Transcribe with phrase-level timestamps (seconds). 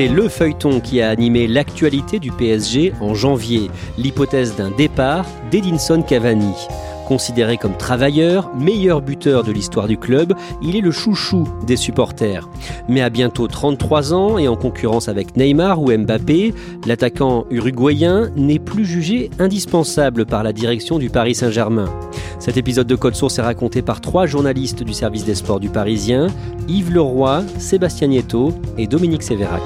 [0.00, 6.00] C'est le feuilleton qui a animé l'actualité du PSG en janvier, l'hypothèse d'un départ d'Edinson
[6.00, 6.54] Cavani.
[7.10, 12.48] Considéré comme travailleur, meilleur buteur de l'histoire du club, il est le chouchou des supporters.
[12.88, 16.54] Mais à bientôt 33 ans et en concurrence avec Neymar ou Mbappé,
[16.86, 21.92] l'attaquant uruguayen n'est plus jugé indispensable par la direction du Paris Saint-Germain.
[22.38, 25.68] Cet épisode de Code Source est raconté par trois journalistes du service des sports du
[25.68, 26.28] Parisien,
[26.68, 29.64] Yves Leroy, Sébastien Nieto et Dominique Sévérac.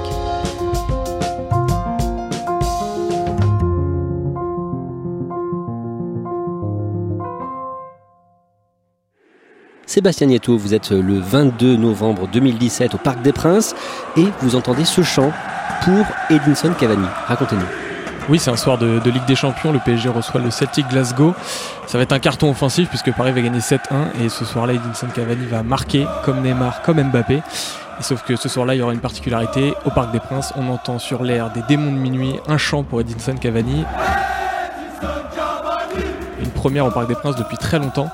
[9.95, 13.73] Sébastien Nieto, vous êtes le 22 novembre 2017 au Parc des Princes
[14.17, 15.31] et vous entendez ce chant
[15.85, 17.07] pour Edinson Cavani.
[17.27, 17.63] Racontez-nous.
[18.27, 19.71] Oui, c'est un soir de, Ligue des Champions.
[19.71, 21.33] Le PSG reçoit le Celtic Glasgow.
[21.87, 23.77] Ça va être un carton offensif puisque Paris va gagner 7-1
[24.21, 27.41] et ce soir-là, Edinson Cavani va marquer comme Neymar, comme Mbappé.
[28.01, 29.75] Sauf que ce soir-là, il y aura une particularité.
[29.85, 32.99] Au Parc des Princes, on entend sur l'air des démons de minuit un chant pour
[32.99, 33.85] Edinson Cavani.
[36.43, 38.09] Une première au Parc des Princes depuis très longtemps,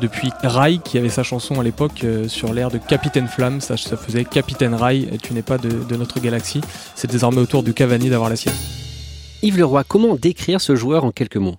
[0.00, 3.76] depuis Rai qui avait sa chanson à l'époque euh, sur l'air de Capitaine Flamme, ça,
[3.76, 6.60] ça faisait Capitaine Rai, tu n'es pas de, de notre galaxie.
[6.94, 8.54] C'est désormais au tour du Cavani d'avoir la sienne.
[9.42, 11.56] Yves Leroy, comment décrire ce joueur en quelques mots?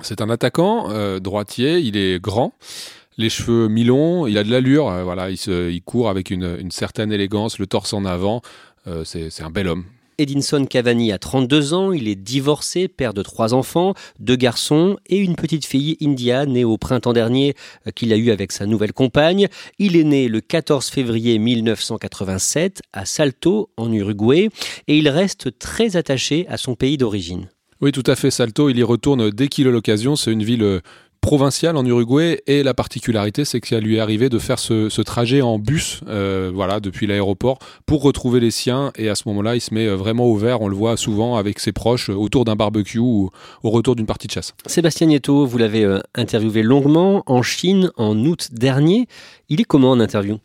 [0.00, 2.52] C'est un attaquant euh, droitier, il est grand,
[3.16, 6.56] les cheveux mi-longs, il a de l'allure, euh, voilà, il, se, il court avec une,
[6.60, 8.42] une certaine élégance, le torse en avant,
[8.86, 9.84] euh, c'est c'est un bel homme.
[10.18, 15.18] Edinson Cavani a 32 ans, il est divorcé, père de trois enfants, deux garçons et
[15.18, 17.54] une petite fille, India, née au printemps dernier,
[17.86, 19.46] euh, qu'il a eu avec sa nouvelle compagne.
[19.78, 24.48] Il est né le 14 février 1987 à Salto, en Uruguay,
[24.88, 27.48] et il reste très attaché à son pays d'origine.
[27.80, 30.80] Oui, tout à fait, Salto, il y retourne dès qu'il a l'occasion, c'est une ville
[31.20, 35.02] provinciale en Uruguay et la particularité c'est qu'il lui est arrivé de faire ce, ce
[35.02, 39.56] trajet en bus euh, voilà depuis l'aéroport pour retrouver les siens et à ce moment-là
[39.56, 42.14] il se met euh, vraiment au vert on le voit souvent avec ses proches euh,
[42.14, 43.30] autour d'un barbecue ou
[43.62, 47.90] au retour d'une partie de chasse Sébastien Nieto, vous l'avez euh, interviewé longuement en Chine
[47.96, 49.06] en août dernier.
[49.48, 50.38] Il est comment en interview?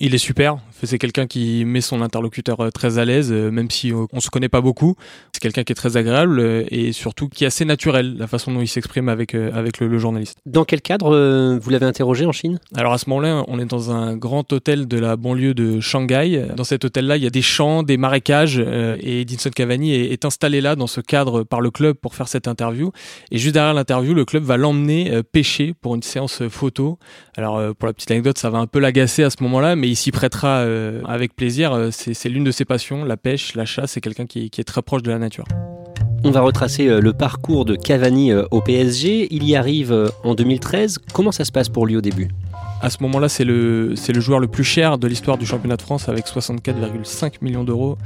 [0.00, 0.58] Il est super.
[0.84, 4.20] C'est quelqu'un qui met son interlocuteur euh, très à l'aise, euh, même si euh, on
[4.20, 4.96] se connaît pas beaucoup.
[5.32, 8.60] C'est quelqu'un qui est très agréable et surtout qui est assez naturel, la façon dont
[8.60, 10.38] il s'exprime avec, avec le, le journaliste.
[10.44, 12.58] Dans quel cadre vous l'avez interrogé en Chine?
[12.74, 16.48] Alors à ce moment-là, on est dans un grand hôtel de la banlieue de Shanghai.
[16.56, 20.24] Dans cet hôtel-là, il y a des champs, des marécages, et Edinson Cavani est, est
[20.24, 22.92] installé là dans ce cadre par le club pour faire cette interview.
[23.30, 26.98] Et juste derrière l'interview, le club va l'emmener pêcher pour une séance photo.
[27.36, 29.96] Alors pour la petite anecdote, ça va un peu l'agacer à ce moment-là, mais il
[29.96, 31.72] s'y prêtera euh, avec plaisir.
[31.72, 33.92] Euh, C'est l'une de ses passions, la pêche, la chasse.
[33.92, 35.44] C'est quelqu'un qui, est très proche de la nature.
[36.24, 39.28] On va retracer euh, le parcours de Cavani au PSG.
[39.30, 40.98] Il y arrive en 2013.
[41.12, 42.28] Comment ça se passe pour lui au début?
[42.82, 45.76] À ce moment-là, c'est le, c'est le joueur le plus cher de l'histoire du championnat
[45.76, 47.96] de France avec 64,5 millions d'euros.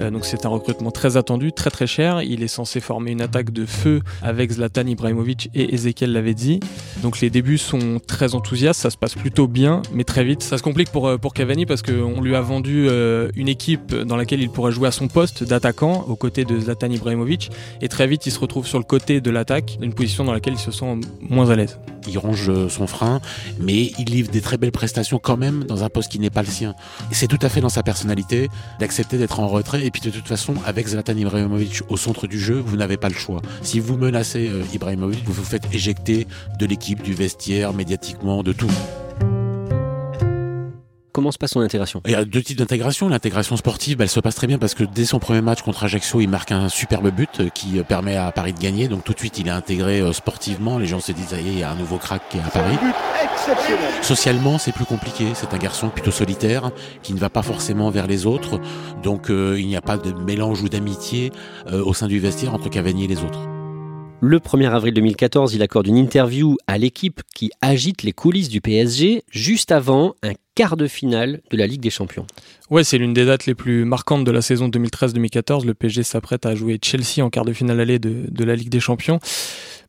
[0.00, 2.20] Euh, donc c'est un recrutement très attendu, très très cher.
[2.20, 6.60] Il est censé former une attaque de feu avec Zlatan Ibrahimovic et Ezekiel Lavezzi.
[7.02, 10.58] Donc les débuts sont très enthousiastes, ça se passe plutôt bien, mais très vite ça
[10.58, 14.16] se complique pour, euh, pour Cavani parce qu'on lui a vendu euh, une équipe dans
[14.16, 17.50] laquelle il pourrait jouer à son poste d'attaquant aux côtés de Zlatan Ibrahimovic.
[17.80, 20.52] Et très vite il se retrouve sur le côté de l'attaque, une position dans laquelle
[20.52, 21.78] il se sent moins à l'aise.
[22.06, 23.20] Il range son frein,
[23.58, 26.48] mais il des très belles prestations quand même dans un poste qui n'est pas le
[26.48, 26.74] sien.
[27.12, 28.48] C'est tout à fait dans sa personnalité
[28.80, 29.84] d'accepter d'être en retrait.
[29.86, 33.08] Et puis de toute façon, avec Zlatan Ibrahimovic au centre du jeu, vous n'avez pas
[33.08, 33.40] le choix.
[33.62, 36.26] Si vous menacez euh, Ibrahimovic, vous vous faites éjecter
[36.58, 38.70] de l'équipe, du vestiaire, médiatiquement, de tout.
[41.18, 42.00] Comment se passe son intégration?
[42.06, 43.08] Il y a deux types d'intégration.
[43.08, 45.82] L'intégration sportive, bah, elle se passe très bien parce que dès son premier match contre
[45.82, 48.86] Ajaccio, il marque un superbe but euh, qui euh, permet à Paris de gagner.
[48.86, 50.78] Donc tout de suite, il est intégré euh, sportivement.
[50.78, 52.76] Les gens se disent, il y a un nouveau crack qui est à Paris.
[54.00, 55.26] Socialement, c'est plus compliqué.
[55.34, 56.70] C'est un garçon plutôt solitaire
[57.02, 58.60] qui ne va pas forcément vers les autres.
[59.02, 61.32] Donc il n'y a pas de mélange ou d'amitié
[61.72, 63.57] au sein du vestiaire entre Cavani et les autres.
[64.20, 68.60] Le 1er avril 2014, il accorde une interview à l'équipe qui agite les coulisses du
[68.60, 72.26] PSG juste avant un quart de finale de la Ligue des Champions.
[72.68, 75.64] Ouais, c'est l'une des dates les plus marquantes de la saison 2013-2014.
[75.64, 78.70] Le PSG s'apprête à jouer Chelsea en quart de finale allée de, de la Ligue
[78.70, 79.20] des Champions.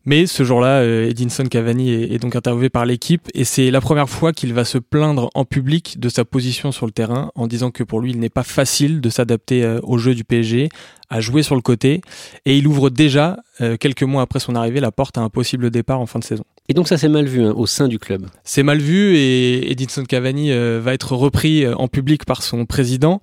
[0.05, 4.09] Mais ce jour-là, euh, Edinson Cavani est, donc interviewé par l'équipe et c'est la première
[4.09, 7.69] fois qu'il va se plaindre en public de sa position sur le terrain en disant
[7.69, 10.69] que pour lui, il n'est pas facile de s'adapter euh, au jeu du PSG,
[11.09, 12.01] à jouer sur le côté
[12.45, 15.69] et il ouvre déjà, euh, quelques mois après son arrivée, la porte à un possible
[15.69, 16.45] départ en fin de saison.
[16.69, 18.27] Et donc ça c'est mal vu hein, au sein du club.
[18.43, 23.21] C'est mal vu et Edinson Cavani va être repris en public par son président.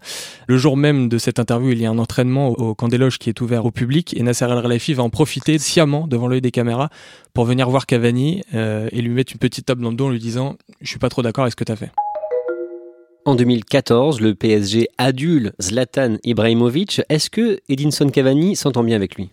[0.49, 3.19] Le jour même de cette interview, il y a un entraînement au camp des loges
[3.19, 6.41] qui est ouvert au public et Nasser El Khelaifi va en profiter sciemment devant l'œil
[6.41, 6.91] des caméras
[7.35, 10.11] pour venir voir Cavani euh, et lui mettre une petite table dans le dos en
[10.11, 11.91] lui disant Je suis pas trop d'accord avec ce que tu as fait.
[13.27, 17.03] En 2014, le PSG adule Zlatan Ibrahimovic.
[17.09, 19.31] Est-ce que Edinson Cavani s'entend bien avec lui?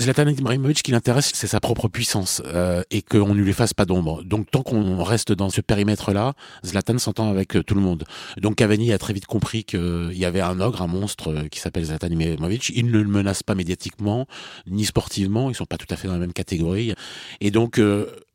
[0.00, 3.74] Zlatan Ibrahimovic, ce qui l'intéresse, c'est sa propre puissance euh, et qu'on ne lui fasse
[3.74, 4.22] pas d'ombre.
[4.24, 8.04] Donc tant qu'on reste dans ce périmètre-là, Zlatan s'entend avec euh, tout le monde.
[8.40, 11.60] Donc Cavani a très vite compris qu'il y avait un ogre, un monstre euh, qui
[11.60, 12.70] s'appelle Zlatan Ibrahimovic.
[12.74, 14.26] Il ne le menace pas médiatiquement
[14.66, 15.50] ni sportivement.
[15.50, 16.94] Ils sont pas tout à fait dans la même catégorie.
[17.40, 17.80] Et donc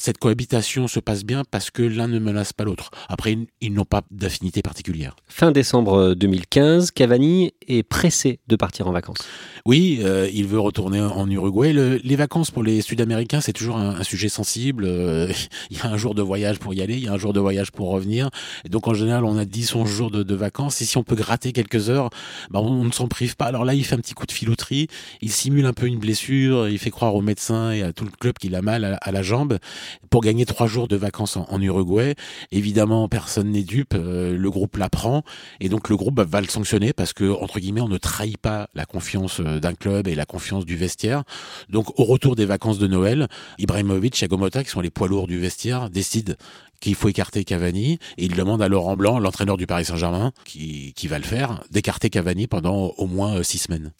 [0.03, 2.91] cette cohabitation se passe bien parce que l'un ne menace pas l'autre.
[3.07, 5.15] Après, ils n'ont pas d'affinité particulière.
[5.27, 9.19] Fin décembre 2015, Cavani est pressé de partir en vacances.
[9.65, 11.42] Oui, euh, il veut retourner en Uruguay.
[11.45, 14.85] Les vacances pour les Sud-Américains, c'est toujours un, sujet sensible.
[14.85, 15.31] Euh,
[15.71, 17.33] il y a un jour de voyage pour y aller, il y a un jour
[17.33, 18.29] de voyage pour revenir.
[18.65, 20.81] Et donc en général, on a 10 11 jours de, vacances.
[20.81, 22.09] Et si on peut gratter quelques heures,
[22.49, 23.45] bah, on, ne s'en prive pas.
[23.45, 24.87] Alors là, il fait un petit coup de filouterie,
[25.21, 28.11] il simule un peu une blessure, il fait croire au médecin et à tout le
[28.11, 29.59] club qu'il a mal à, la jambe
[30.09, 32.15] pour gagner trois jours de vacances en, Uruguay.
[32.51, 33.93] Évidemment, personne n'est dupe.
[33.93, 35.23] Euh, le groupe l'apprend
[35.59, 38.69] et donc le groupe va le sanctionner parce que entre guillemets, on ne trahit pas
[38.73, 41.23] la confiance d'un club et la confiance du vestiaire.
[41.69, 43.27] Donc au retour des vacances de Noël,
[43.57, 46.33] Ibrahimovic et Gomota, qui sont les poids lourds du vestiaire, décident
[46.79, 50.93] qu'il faut écarter Cavani et il demande à Laurent Blanc, l'entraîneur du Paris Saint-Germain, qui,
[50.93, 53.91] qui va le faire, d'écarter Cavani pendant au moins euh, six semaines.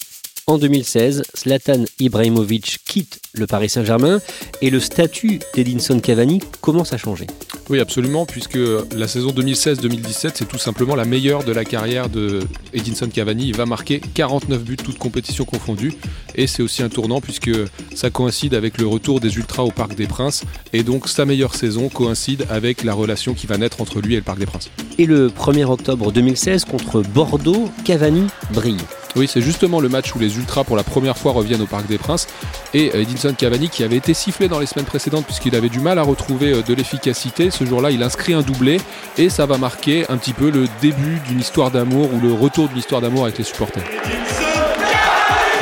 [0.46, 4.20] En 2016, Zlatan Ibrahimovic quitte le Paris Saint-Germain
[4.62, 7.28] et le statut d'Edinson Cavani commence à changer.
[7.70, 8.60] Oui, absolument, puisque
[8.94, 12.42] la saison 2016-2017, c'est tout simplement la meilleure de la carrière de
[12.74, 13.48] Edinson Cavani.
[13.48, 15.94] Il va marquer 49 buts, toutes compétitions confondues.
[16.36, 17.52] Et c'est aussi un tournant, puisque
[17.96, 20.44] ça coïncide avec le retour des Ultras au Parc des Princes.
[20.74, 24.18] Et donc, sa meilleure saison coïncide avec la relation qui va naître entre lui et
[24.18, 24.70] le Parc des Princes.
[24.98, 28.76] Et le 1er octobre 2016, contre Bordeaux, Cavani brille.
[29.16, 31.86] Oui, c'est justement le match où les Ultras pour la première fois reviennent au Parc
[31.88, 32.28] des Princes
[32.74, 35.80] et euh, Edinson Cavani qui avait été sifflé dans les semaines précédentes puisqu'il avait du
[35.80, 37.52] mal à retrouver euh, de l'efficacité.
[37.52, 38.80] Ce jour-là, il inscrit un doublé
[39.18, 42.68] et ça va marquer un petit peu le début d'une histoire d'amour ou le retour
[42.70, 43.84] d'une histoire d'amour avec les supporters.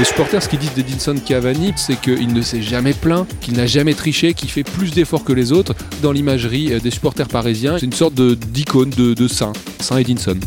[0.02, 3.68] Les supporters, ce qu'ils disent d'Edinson Cavani, c'est qu'il ne s'est jamais plaint, qu'il n'a
[3.68, 5.76] jamais triché, qu'il fait plus d'efforts que les autres.
[6.02, 10.40] Dans l'imagerie euh, des supporters parisiens, c'est une sorte d'icône de, saint, Saint Edinson.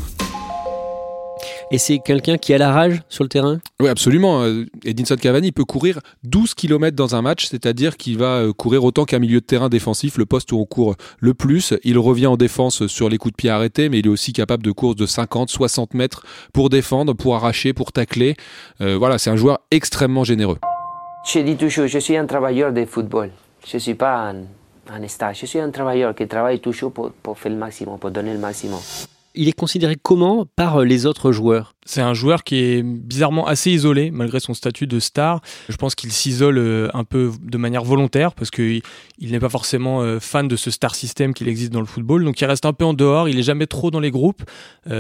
[1.70, 3.58] Et c'est quelqu'un qui a la rage sur le terrain?
[3.81, 4.43] Oui, absolument.
[4.43, 8.84] Euh, Edinson Cavani peut courir 12 km dans un match, c'est-à-dire qu'il va euh, courir
[8.84, 11.74] autant qu'un milieu de terrain défensif, le poste où on court le plus.
[11.82, 14.62] Il revient en défense sur les coups de pied arrêtés, mais il est aussi capable
[14.62, 18.36] de courses de 50, 60 mètres pour défendre, pour arracher, pour tacler.
[18.81, 20.58] Euh, voilà, c'est un joueur extrêmement généreux.
[21.27, 23.31] Je dis toujours, je suis un travailleur de football.
[23.67, 24.36] Je ne suis pas un,
[24.91, 25.32] un, star.
[25.32, 28.38] Je suis un travailleur qui travaille toujours pour, pour faire le maximum, pour donner le
[28.38, 28.81] maximum
[29.34, 31.74] il est considéré comment par euh, les autres joueurs?
[31.86, 35.41] C'est un joueur qui est bizarrement assez isolé malgré son statut de star.
[35.69, 38.82] Je pense qu'il s'isole euh, un peu de manière volontaire parce qu'il
[39.19, 42.24] il, n'est pas forcément euh, fan de ce star system qu'il existe dans le football.
[42.24, 44.43] Donc il reste un peu en dehors, il est jamais trop dans les groupes.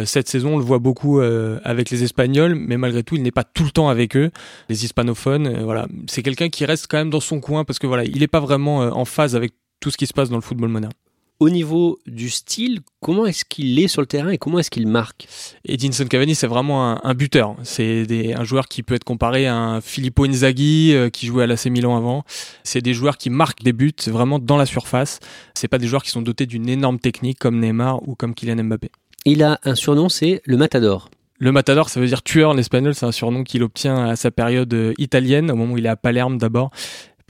[0.04, 3.44] Cette saison, on le voit beaucoup avec les Espagnols, mais malgré tout, il n'est pas
[3.44, 4.30] tout le temps avec eux,
[4.68, 5.62] les hispanophones.
[5.62, 8.28] Voilà, c'est quelqu'un qui reste quand même dans son coin parce que voilà, il n'est
[8.28, 10.92] pas vraiment en phase avec tout ce qui se passe dans le football moderne
[11.40, 14.86] au niveau du style, comment est-ce qu'il est sur le terrain et comment est-ce qu'il
[14.86, 15.26] marque?
[15.66, 17.56] Edinson Cavani, c'est vraiment un, buteur.
[17.64, 21.46] C'est un joueur qui peut être comparé à un Filippo Inzaghi euh, qui jouait à
[21.46, 22.24] l'AC Milan avant.
[22.62, 25.20] C'est des joueurs qui marquent des buts vraiment dans la surface.
[25.54, 28.64] C'est pas des joueurs qui sont dotés d'une énorme technique comme Neymar ou comme Kylian
[28.64, 28.90] Mbappé.
[29.24, 31.10] Il a un surnom, c'est le Matador.
[31.38, 32.94] Le Matador, ça veut dire tueur en espagnol.
[32.94, 35.90] C'est un surnom qu'il obtient à sa période euh, italienne, au moment où il est
[35.90, 36.70] à Palerme d'abord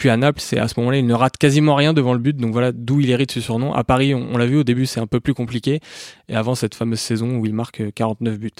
[0.05, 2.37] puis à Naples, c'est à ce moment-là, il ne rate quasiment rien devant le but.
[2.37, 3.73] Donc voilà d'où il hérite ce surnom.
[3.73, 5.81] À Paris, on, l'a vu au début, c'est un peu plus compliqué.
[6.29, 8.51] Et avant cette fameuse saison où il marque 49 buts.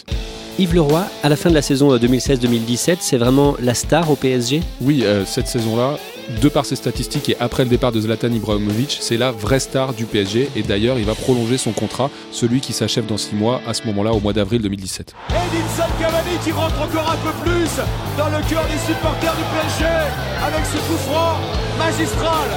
[0.59, 4.63] Yves Leroy, à la fin de la saison 2016-2017, c'est vraiment la star au PSG
[4.81, 5.99] Oui, cette saison-là,
[6.43, 9.95] de par ses statistiques et après le départ de Zlatan Ibrahimovic, c'est la vraie star
[9.95, 13.61] du PSG et d'ailleurs il va prolonger son contrat, celui qui s'achève dans 6 mois,
[13.67, 15.15] à ce moment-là au mois d'avril 2017.
[15.29, 17.71] Edinson Cavani qui rentre encore un peu plus
[18.19, 19.85] dans le cœur des supporters du PSG
[20.47, 21.37] avec ce coup franc
[21.79, 22.49] magistral.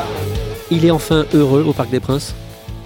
[0.70, 2.36] Il est enfin heureux au Parc des Princes?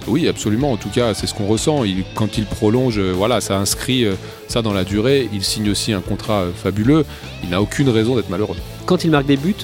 [0.07, 0.71] Oui, absolument.
[0.71, 1.83] En tout cas, c'est ce qu'on ressent.
[2.15, 4.15] quand il prolonge, euh, voilà, ça inscrit euh,
[4.51, 5.29] ça dans la durée.
[5.33, 7.05] Il signe aussi un contrat euh, fabuleux.
[7.43, 8.57] Il n'a aucune raison d'être malheureux.
[8.85, 9.55] Quand il marque des buts,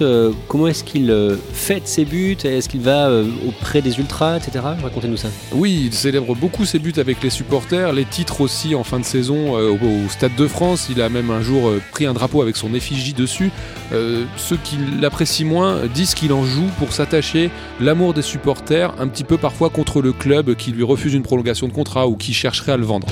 [0.48, 1.13] comment est-ce qu'il
[1.51, 2.38] fête ses buts?
[2.44, 3.10] Est-ce qu'il va
[3.46, 4.60] auprès des ultras, etc.
[4.82, 5.27] Racontez-nous ça.
[5.51, 9.06] Oui, il célèbre beaucoup ses buts avec les supporters, les titres aussi en fin de
[9.06, 10.88] saison au, Stade de France.
[10.89, 13.51] Il a même un jour pris un drapeau avec son effigie dessus.
[13.91, 17.50] ceux qui l'apprécient moins disent qu'il en joue pour s'attacher
[17.82, 21.67] l'amour des supporters, un petit peu parfois contre le club qui lui refuse une prolongation
[21.67, 23.08] de contrat ou qui chercherait à le vendre.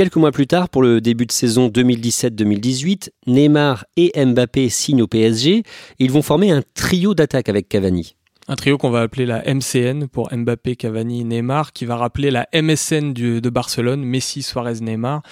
[0.00, 5.06] Quelques mois plus tard, pour le début de saison 2017-2018, Neymar et Mbappé signent au
[5.06, 5.62] PSG.
[5.98, 8.16] Ils vont former un trio d'attaque avec Cavani.
[8.52, 12.48] Un trio qu'on va appeler la MCN pour Mbappé, Cavani, Neymar, qui va rappeler la
[12.52, 15.22] MSN de Barcelone, Messi, Suarez, Neymar.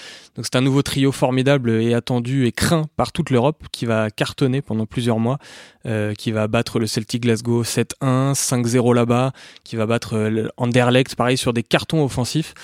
[0.41, 4.63] C'est un nouveau trio formidable et attendu et craint par toute l'Europe, qui va cartonner
[4.63, 5.39] pendant plusieurs mois,
[5.85, 9.33] euh, qui va battre le Celtic Glasgow 7-1, 5-0 là-bas,
[9.65, 12.55] qui va battre euh, Anderlecht, pareil sur des cartons offensifs.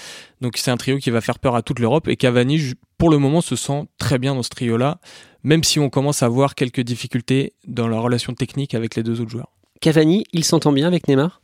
[0.41, 3.19] Donc c'est un trio qui va faire peur à toute l'Europe et Cavani, pour le
[3.19, 5.01] moment, se sent très bien dans ce trio-là,
[5.43, 9.21] même si on commence à voir quelques difficultés dans la relation technique avec les deux
[9.21, 9.49] autres joueurs.
[9.85, 11.43] Cavani, il s'entend bien avec Neymar?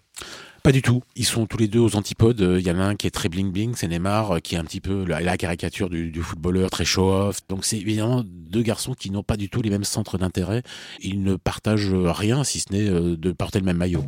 [0.63, 1.03] Pas du tout.
[1.15, 2.41] Ils sont tous les deux aux antipodes.
[2.59, 4.59] Il y en a un qui est très bling bling, c'est Neymar, euh, qui est
[4.59, 7.41] un petit peu la, caricature du, footballeur, très show-off.
[7.51, 10.63] Donc c'est évidemment deux garçons qui n'ont pas du tout les mêmes centres d'intérêt.
[11.03, 14.07] Ils ne partagent rien, si ce n'est euh, de porter le même maillot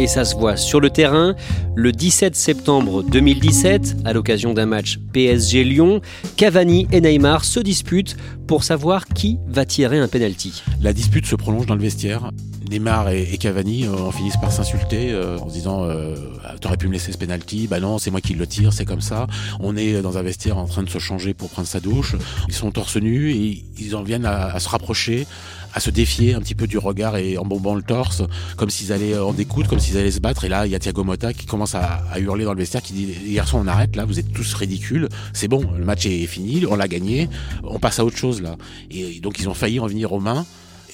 [0.00, 1.34] et ça se voit sur le terrain.
[1.74, 6.00] Le 17 septembre 2017, à l'occasion d'un match PSG-Lyon,
[6.36, 10.62] Cavani et Neymar se disputent pour savoir qui va tirer un penalty.
[10.80, 12.30] La dispute se prolonge dans le vestiaire.
[12.70, 16.16] Neymar et, Cavani euh, en finissent par s'insulter euh, en se disant euh,
[16.60, 19.00] t'aurais pu me laisser ce penalty, bah non c'est moi qui le tire, c'est comme
[19.00, 19.26] ça.
[19.58, 22.14] On est dans un vestiaire en train de se changer pour prendre sa douche.
[22.48, 25.26] Ils sont torse nus et ils en viennent à se rapprocher
[25.72, 28.22] à se défier un petit peu du regard et en bombant le torse,
[28.56, 30.44] comme s'ils allaient en découdre, comme s'ils allaient se battre.
[30.44, 32.92] Et là, il y a Thiago Motta qui commence à, hurler dans le vestiaire, qui
[32.92, 36.26] dit hier soir on arrête, là, vous êtes tous ridicules, c'est bon, le match est
[36.26, 37.28] fini, on l'a gagné,
[37.62, 38.56] on passe à autre chose là.
[38.90, 40.44] Et donc ils ont failli en venir aux mains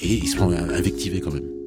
[0.03, 1.66] et ils se sont invectivés quand même.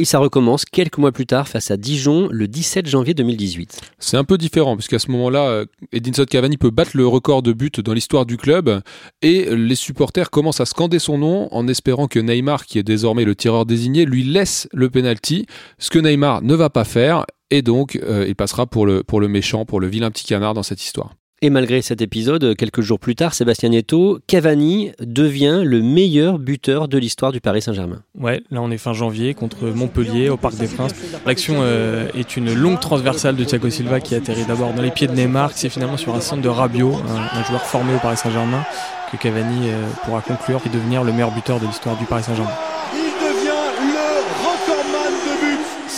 [0.00, 3.80] Et ça recommence quelques mois plus tard face à Dijon le 17 janvier 2018.
[3.98, 7.52] C'est un peu différent puisqu'à ce moment-là, euh, Edinson Cavani peut battre le record de
[7.52, 8.80] buts dans l'histoire du club
[9.22, 13.24] et les supporters commencent à scander son nom en espérant que Neymar, qui est désormais
[13.24, 15.46] le tireur désigné, lui laisse le penalty,
[15.78, 19.20] ce que Neymar ne va pas faire et donc euh, il passera pour le, pour
[19.20, 21.14] le méchant, pour le vilain petit canard dans cette histoire.
[21.40, 26.88] Et malgré cet épisode, quelques jours plus tard, Sébastien Nieto, Cavani devient le meilleur buteur
[26.88, 28.02] de l'histoire du Paris Saint-Germain.
[28.18, 30.94] Ouais, là on est fin janvier contre Montpellier au Parc des Princes.
[31.26, 35.06] L'action euh, est une longue transversale de Thiago Silva qui atterrit d'abord dans les pieds
[35.06, 38.64] de Neymar, c'est finalement sur un centre de Rabiot, un, joueur formé au Paris Saint-Germain,
[39.12, 42.50] que Cavani euh, pourra conclure et devenir le meilleur buteur de l'histoire du Paris Saint-Germain.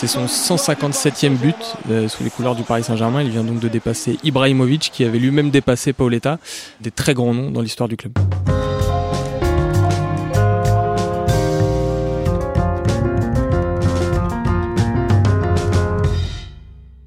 [0.01, 3.21] C'est son 157e but euh, sous les couleurs du Paris Saint-Germain.
[3.21, 6.39] Il vient donc de dépasser Ibrahimovic qui avait lui-même dépassé Paoletta,
[6.81, 8.15] des très grands noms dans l'histoire du club.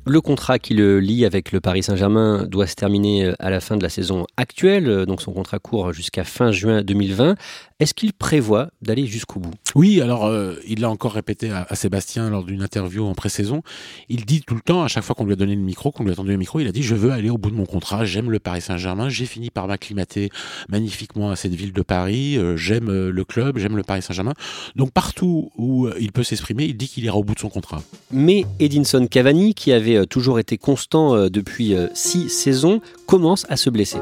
[0.06, 3.76] Le contrat qui le lie avec le Paris Saint-Germain doit se terminer à la fin
[3.76, 7.36] de la saison actuelle, donc son contrat court jusqu'à fin juin 2020.
[7.84, 9.52] Est-ce qu'il prévoit d'aller jusqu'au bout?
[9.76, 13.62] Oui, alors euh, il l'a encore répété à, Sébastien lors d'une interview en pré-saison.
[14.08, 16.06] Il dit tout le temps, à chaque fois qu'on lui a donné le micro, qu'on
[16.06, 17.66] lui a tendu le micro, il a dit je veux aller au bout de mon
[17.66, 20.30] contrat, j'aime le Paris Saint-Germain, j'ai fini par m'acclimater
[20.70, 24.34] magnifiquement à cette ville de Paris, euh, j'aime euh, le club, j'aime le Paris Saint-Germain.
[24.78, 27.84] Donc partout où il peut s'exprimer, il dit qu'il ira au bout de son contrat.
[28.12, 34.00] Mais Edinson Cavani, qui avait toujours été constant depuis six saisons, commence à se blesser.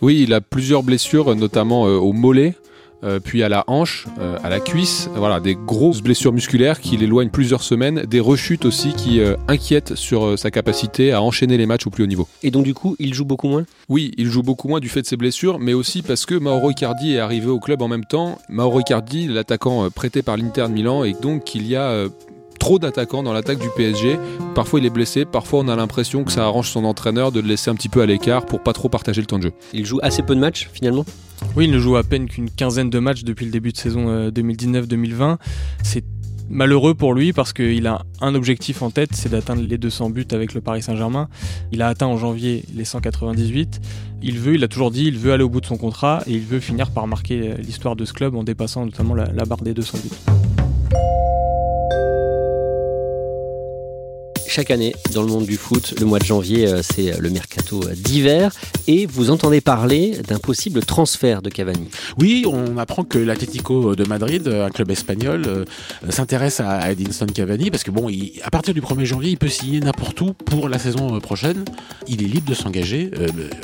[0.00, 2.54] Oui, il a plusieurs blessures, notamment au mollet.
[3.02, 6.96] Euh, puis à la hanche, euh, à la cuisse, voilà, des grosses blessures musculaires qui
[6.96, 11.66] l'éloignent plusieurs semaines, des rechutes aussi qui euh, inquiètent sur sa capacité à enchaîner les
[11.66, 12.28] matchs au plus haut niveau.
[12.42, 13.64] Et donc du coup, il joue beaucoup moins?
[13.88, 16.70] Oui, il joue beaucoup moins du fait de ses blessures, mais aussi parce que Mauro
[16.70, 18.38] Icardi est arrivé au club en même temps.
[18.48, 22.06] Mauro Icardi, l'attaquant prêté par l'Inter de Milan, et donc il y a
[22.58, 24.18] trop d'attaquants dans l'attaque du PSG.
[24.54, 27.48] Parfois il est blessé, parfois on a l'impression que ça arrange son entraîneur de le
[27.48, 29.52] laisser un petit peu à l'écart pour pas trop partager le temps de jeu.
[29.72, 31.04] Il joue assez peu de matchs finalement?
[31.56, 34.30] Oui, il ne joue à peine qu'une quinzaine de matchs depuis le début de saison
[34.30, 35.22] 2019-2020.
[35.22, 35.36] Euh,
[35.82, 36.04] C'est
[36.48, 40.26] Malheureux pour lui parce qu'il a un objectif en tête, c'est d'atteindre les 200 buts
[40.32, 41.28] avec le Paris Saint-Germain.
[41.70, 43.80] Il a atteint en janvier les 198.
[44.22, 46.32] Il veut, il a toujours dit, il veut aller au bout de son contrat et
[46.32, 49.62] il veut finir par marquer l'histoire de ce club en dépassant notamment la, la barre
[49.62, 50.39] des 200 buts.
[54.50, 57.84] Chaque année, dans le monde du foot, le mois de janvier, euh, c'est le mercato
[57.94, 58.50] d'hiver.
[58.88, 61.88] Et vous entendez parler d'un possible transfert de Cavani.
[62.18, 65.64] Oui, on apprend que l'Atlético de Madrid, un club espagnol, euh,
[66.08, 68.10] s'intéresse à Edinson Cavani parce que bon,
[68.42, 71.64] à partir du 1er janvier, il peut signer n'importe où pour la saison euh, prochaine.
[72.08, 73.08] Il est libre de s'engager.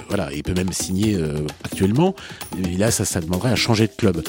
[0.06, 1.18] voilà, il peut même signer
[1.64, 2.14] actuellement.
[2.64, 4.22] Et là, ça, ça demanderait à changer de club.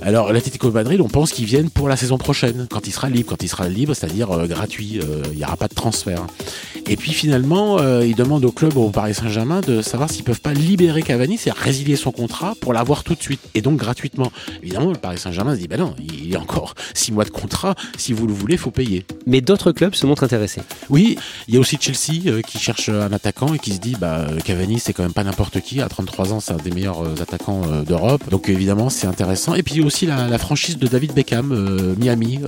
[0.00, 3.10] Alors, l'Atlético de Madrid, on pense qu'il vienne pour la saison prochaine, quand il sera
[3.10, 3.28] libre.
[3.28, 5.00] Quand il sera libre, c'est-à-dire gratuit.
[5.32, 8.78] Il n'y aura pas de transfert transfert et puis finalement, euh, il demande au club,
[8.78, 12.72] au Paris Saint-Germain, de savoir s'ils peuvent pas libérer Cavani, c'est-à-dire résilier son contrat pour
[12.72, 14.32] l'avoir tout de suite, et donc gratuitement.
[14.62, 17.30] Évidemment, le Paris Saint-Germain se dit, ben non, il y a encore six mois de
[17.30, 19.04] contrat, si vous le voulez, faut payer.
[19.26, 20.62] Mais d'autres clubs se montrent intéressés.
[20.88, 23.94] Oui, il y a aussi Chelsea euh, qui cherche un attaquant et qui se dit,
[24.00, 27.02] bah, Cavani, c'est quand même pas n'importe qui, à 33 ans, c'est un des meilleurs
[27.02, 29.54] euh, attaquants d'Europe, donc évidemment, c'est intéressant.
[29.54, 32.38] Et puis aussi la, franchise de David Beckham, Miami,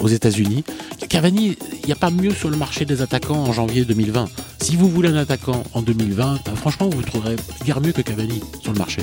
[0.00, 0.64] aux États-Unis.
[1.08, 4.30] Cavani, il n'y a pas mieux sur le marché des attaquants en janvier 2020.
[4.62, 7.36] Si vous voulez un attaquant en 2020, euh, franchement, vous trouverez
[7.66, 9.02] guère mieux que Cavani sur le marché.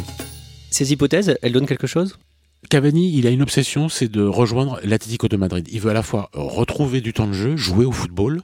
[0.71, 2.17] Ces hypothèses, elles donnent quelque chose?
[2.71, 5.67] Cavani, il a une obsession, c'est de rejoindre l'Atlético de Madrid.
[5.71, 8.41] Il veut à la fois retrouver du temps de jeu, jouer au football,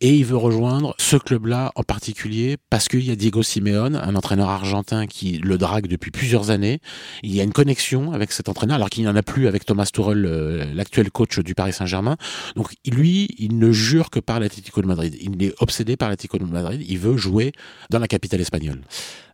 [0.00, 4.14] et il veut rejoindre ce club-là en particulier parce qu'il y a Diego Simeone, un
[4.16, 6.80] entraîneur argentin qui le drague depuis plusieurs années.
[7.22, 9.64] Il y a une connexion avec cet entraîneur, alors qu'il n'y en a plus avec
[9.64, 12.16] Thomas Tuchel, euh, l'actuel coach du Paris Saint-Germain.
[12.56, 15.16] Donc lui, il ne jure que par l'Atlético de Madrid.
[15.20, 16.84] Il est obsédé par l'Atlético de Madrid.
[16.86, 17.52] Il veut jouer
[17.90, 18.80] dans la capitale espagnole.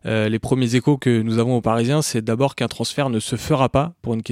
[0.05, 3.35] Euh, les premiers échos que nous avons aux Parisiens, c'est d'abord qu'un transfert ne se
[3.35, 4.23] fera pas pour des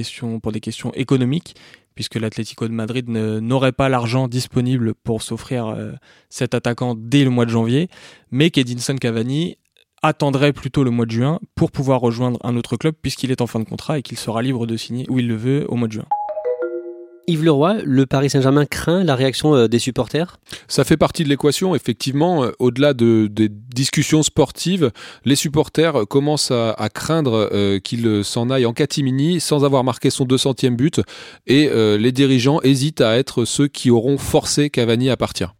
[0.60, 1.54] questions économiques
[1.94, 5.92] puisque l'Atlético de Madrid n'aurait pas l'argent disponible pour s'offrir euh,
[6.28, 7.88] cet attaquant dès le mois de janvier,
[8.30, 9.56] mais qu'Edinson Cavani
[10.02, 13.46] attendrait plutôt le mois de juin pour pouvoir rejoindre un autre club puisqu'il est en
[13.46, 15.88] fin de contrat et qu'il sera libre de signer où il le veut au mois
[15.88, 16.06] de juin.
[17.30, 20.38] Yves Leroy, le Paris Saint-Germain craint la réaction euh, des supporters?
[20.66, 22.44] Ça fait partie de l'équation, effectivement.
[22.44, 24.90] Euh, au-delà de, des discussions sportives,
[25.24, 30.24] les supporters commencent à, craindre euh, qu'il s'en aille en catimini sans avoir marqué son
[30.24, 31.00] 200e but.
[31.46, 35.54] Et les dirigeants hésitent à être ceux qui auront forcé Cavani à partir.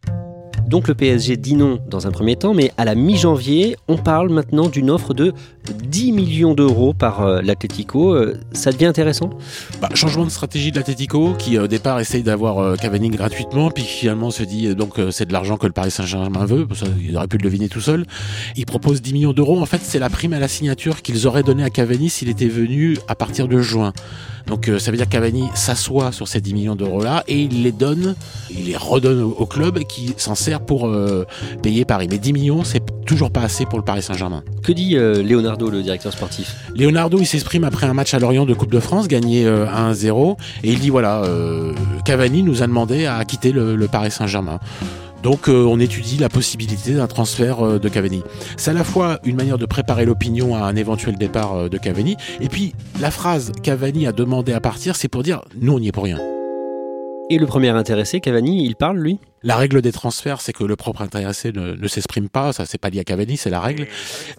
[0.71, 4.29] Donc le PSG dit non dans un premier temps, mais à la mi-janvier, on parle
[4.29, 5.33] maintenant d'une offre de
[5.69, 8.13] 10 millions d'euros par euh, l'Atletico.
[8.13, 9.29] Euh, ça devient intéressant?
[9.81, 13.83] Bah, Changement de stratégie de l'Atletico qui euh, au départ essaye d'avoir Cavani gratuitement, puis
[13.83, 16.67] finalement se dit donc c'est de l'argent que le Paris Saint-Germain veut,
[17.03, 18.05] il aurait pu le deviner tout seul.
[18.55, 19.61] Il propose 10 millions d'euros.
[19.61, 22.47] En fait, c'est la prime à la signature qu'ils auraient donnée à Cavani s'il était
[22.47, 23.93] venu à partir de juin.
[24.47, 27.63] Donc euh, ça veut dire que Cavani s'assoit sur ces 10 millions d'euros-là et il
[27.63, 28.15] les donne,
[28.49, 31.25] il les redonne au, club qui s'en sert pour euh,
[31.61, 32.07] payer Paris.
[32.09, 34.43] Mais 10 millions, c'est toujours pas assez pour le Paris Saint-Germain.
[34.63, 38.45] Que dit euh, Leonardo, le directeur sportif Leonardo, il s'exprime après un match à Lorient
[38.45, 41.23] de Coupe de France, gagné 1-0, et il dit voilà,
[42.05, 44.59] Cavani nous a demandé à quitter le Paris Saint-Germain.
[45.23, 48.23] Donc euh, on étudie la possibilité d'un transfert euh, de Cavani.
[48.57, 51.77] C'est à la fois une manière de préparer l'opinion à un éventuel départ euh, de
[51.77, 55.79] Cavani, et puis la phrase Cavani a demandé à partir, c'est pour dire nous on
[55.79, 56.19] n'y est pour rien.
[57.29, 59.19] Et le premier intéressé, Cavani, il parle lui?
[59.43, 62.53] La règle des transferts, c'est que le propre intéressé ne, s'exprime pas.
[62.53, 63.87] Ça, c'est pas lié à Cavani, c'est la règle.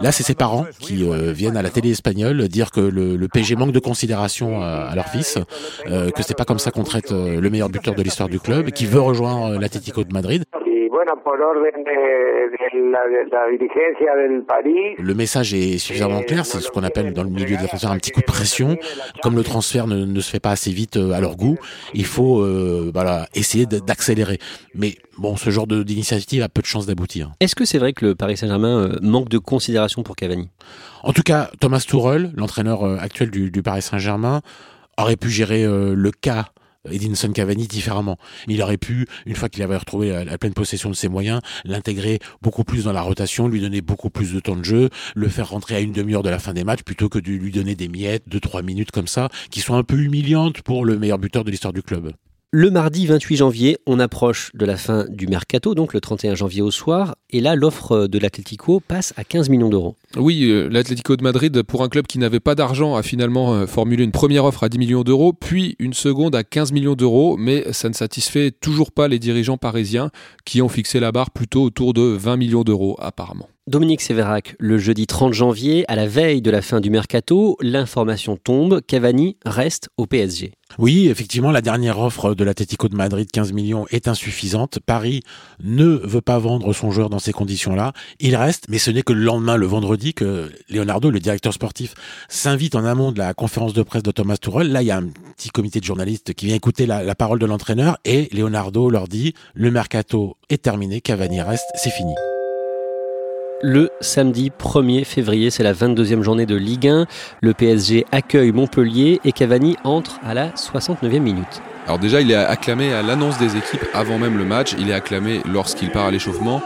[0.00, 3.56] Là, c'est ses parents qui viennent à la télé espagnole dire que le, le PG
[3.56, 5.38] manque de considération à, leur fils,
[5.86, 8.86] que c'est pas comme ça qu'on traite le meilleur buteur de l'histoire du club, qui
[8.86, 10.44] veut rejoindre l'Atlético de Madrid.
[14.98, 17.90] Le message est suffisamment eh, clair, c'est ce qu'on appelle dans le milieu des transferts
[17.90, 18.76] un petit coup de pression.
[19.22, 21.56] Comme le transfert ne, se fait pas assez vite euh, à leur goût,
[21.94, 24.38] il faut euh, voilà, essayer d'accélérer.
[24.74, 27.32] Mais bon, ce genre d'initiative a peu de chances d'aboutir.
[27.40, 30.50] Est-ce que c'est vrai que le Paris Saint-Germain euh, manque de considération pour Cavani?
[31.02, 34.40] En tout cas, Thomas Tuchel, l'entraîneur actuel du, du Paris Saint-Germain,
[34.98, 36.46] aurait pu gérer le cas
[36.90, 38.18] Edinson Cavani différemment.
[38.48, 42.18] Il aurait pu, une fois qu'il avait retrouvé la, pleine possession de ses moyens, l'intégrer
[42.42, 45.50] beaucoup plus dans la rotation, lui donner beaucoup plus de temps de jeu, le faire
[45.50, 47.88] rentrer à une demi-heure de la fin des matchs plutôt que de lui donner des
[47.88, 51.44] miettes de trois minutes comme ça, qui sont un peu humiliantes pour le meilleur buteur
[51.44, 52.12] de l'histoire du club.
[52.54, 56.60] Le mardi 28 janvier, on approche de la fin du mercato, donc le 31 janvier
[56.60, 59.96] au soir, et là l'offre de l'Atlético passe à 15 millions d'euros.
[60.18, 63.66] Oui, euh, l'Atlético de Madrid, pour un club qui n'avait pas d'argent, a finalement euh,
[63.66, 67.38] formulé une première offre à 10 millions d'euros, puis une seconde à 15 millions d'euros,
[67.38, 70.10] mais ça ne satisfait toujours pas les dirigeants parisiens
[70.44, 73.48] qui ont fixé la barre plutôt autour de 20 millions d'euros apparemment.
[73.68, 78.36] Dominique Sévérac, le jeudi 30 janvier, à la veille de la fin du mercato, l'information
[78.36, 80.50] tombe, Cavani reste au PSG.
[80.80, 84.80] Oui, effectivement, la dernière offre de l'Atlético de Madrid, 15 millions, est insuffisante.
[84.84, 85.20] Paris
[85.62, 87.92] ne veut pas vendre son joueur dans ces conditions-là.
[88.18, 91.94] Il reste, mais ce n'est que le lendemain, le vendredi, que Leonardo, le directeur sportif,
[92.28, 94.72] s'invite en amont de la conférence de presse de Thomas Tuchel.
[94.72, 97.38] Là, il y a un petit comité de journalistes qui vient écouter la, la parole
[97.38, 102.14] de l'entraîneur et Leonardo leur dit, le mercato est terminé, Cavani reste, c'est fini
[103.62, 105.50] le samedi 1er février.
[105.50, 107.06] C'est la 22e journée de Ligue 1.
[107.40, 111.62] Le PSG accueille Montpellier et Cavani entre à la 69e minute.
[111.86, 114.74] Alors déjà, il est acclamé à l'annonce des équipes avant même le match.
[114.78, 116.62] Il est acclamé lorsqu'il part à l'échauffement.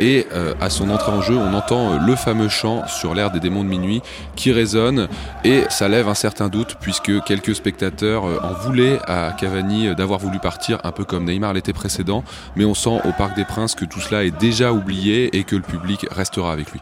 [0.00, 3.32] Et euh, à son entrée en jeu, on entend euh, le fameux chant sur l'air
[3.32, 4.00] des démons de minuit
[4.36, 5.08] qui résonne
[5.44, 10.20] et ça lève un certain doute puisque quelques spectateurs euh, en voulaient à Cavani d'avoir
[10.20, 12.22] voulu partir un peu comme Neymar l'été précédent,
[12.54, 15.56] mais on sent au Parc des Princes que tout cela est déjà oublié et que
[15.56, 16.80] le public restera avec lui.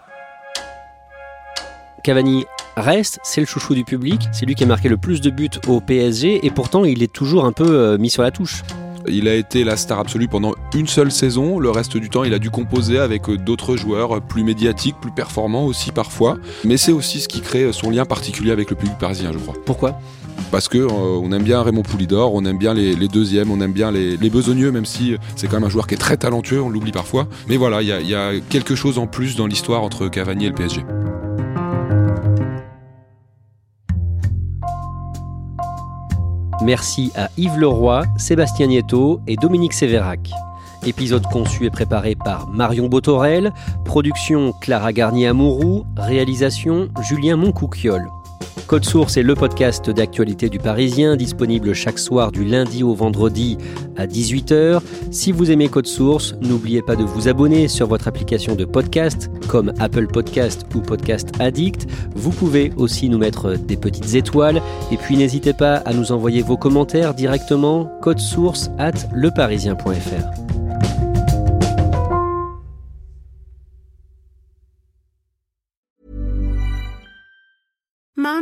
[2.04, 2.44] Cavani
[2.76, 5.48] reste, c'est le chouchou du public, c'est lui qui a marqué le plus de buts
[5.66, 8.62] au PSG et pourtant il est toujours un peu mis sur la touche.
[9.08, 11.58] Il a été la star absolue pendant une seule saison.
[11.58, 15.10] Le reste du temps, il a dû composer avec euh, d'autres joueurs plus médiatiques, plus
[15.10, 16.38] performants aussi parfois.
[16.64, 19.54] Mais c'est aussi ce qui crée son lien particulier avec le public parisien, je crois.
[19.64, 19.98] Pourquoi?
[20.50, 23.72] Parce que euh, on aime bien Raymond Poulidor, on aime bien les, deuxièmes, on aime
[23.72, 26.68] bien les, besogneux, même si c'est quand même un joueur qui est très talentueux, on
[26.68, 27.26] l'oublie parfois.
[27.48, 30.48] Mais voilà, il y, y, a quelque chose en plus dans l'histoire entre Cavani et
[30.48, 30.82] le PSG.
[36.62, 40.30] Merci à Yves Leroy, Sébastien Nieto et Dominique Sévérac.
[40.86, 43.52] Épisode conçu et préparé par Marion Botorel,
[43.84, 48.08] production Clara Garnier-Amouroux, réalisation Julien Moncouquiole.
[48.66, 53.56] Code Source est le podcast d'actualité du Parisien, disponible chaque soir du lundi au vendredi
[53.96, 54.80] à 18h.
[55.12, 59.30] Si vous aimez Code Source, n'oubliez pas de vous abonner sur votre application de podcast
[59.46, 61.86] comme Apple Podcast ou Podcast Addict.
[62.16, 66.42] Vous pouvez aussi nous mettre des petites étoiles et puis n'hésitez pas à nous envoyer
[66.42, 70.55] vos commentaires directement code source at leparisien.fr.